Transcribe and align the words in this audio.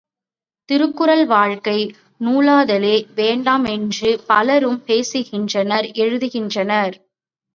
திருக்குறள் 0.69 1.25
வாழ்க்கை 1.25 1.75
நூலாதலே 2.21 2.95
வேண்டாம் 3.15 3.65
என்று 3.65 4.09
பலரும் 4.27 4.79
பேசுகின்றனர் 4.87 5.87
எழுதுகின்றனர். 5.95 6.95